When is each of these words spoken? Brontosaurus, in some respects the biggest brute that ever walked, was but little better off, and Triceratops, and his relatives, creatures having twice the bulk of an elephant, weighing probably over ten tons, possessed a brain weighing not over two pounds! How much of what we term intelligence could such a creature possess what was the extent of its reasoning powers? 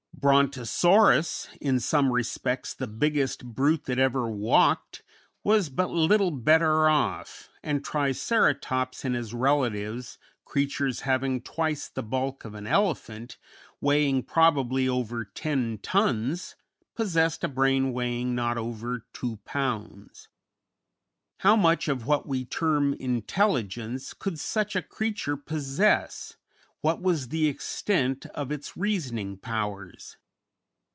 Brontosaurus, 0.21 1.47
in 1.59 1.79
some 1.79 2.11
respects 2.11 2.75
the 2.75 2.85
biggest 2.85 3.43
brute 3.43 3.85
that 3.85 3.97
ever 3.97 4.29
walked, 4.29 5.01
was 5.43 5.67
but 5.67 5.89
little 5.89 6.29
better 6.29 6.87
off, 6.87 7.49
and 7.63 7.83
Triceratops, 7.83 9.03
and 9.03 9.15
his 9.15 9.33
relatives, 9.33 10.19
creatures 10.45 10.99
having 10.99 11.41
twice 11.41 11.87
the 11.87 12.03
bulk 12.03 12.45
of 12.45 12.53
an 12.53 12.67
elephant, 12.67 13.37
weighing 13.79 14.21
probably 14.21 14.87
over 14.87 15.25
ten 15.25 15.79
tons, 15.81 16.55
possessed 16.95 17.43
a 17.43 17.47
brain 17.47 17.91
weighing 17.91 18.35
not 18.35 18.59
over 18.59 19.07
two 19.13 19.37
pounds! 19.43 20.27
How 21.39 21.55
much 21.55 21.87
of 21.87 22.05
what 22.05 22.27
we 22.27 22.45
term 22.45 22.93
intelligence 22.93 24.13
could 24.13 24.37
such 24.39 24.75
a 24.75 24.83
creature 24.83 25.35
possess 25.35 26.35
what 26.83 26.99
was 26.99 27.27
the 27.27 27.45
extent 27.47 28.25
of 28.33 28.51
its 28.51 28.75
reasoning 28.75 29.37
powers? 29.37 30.17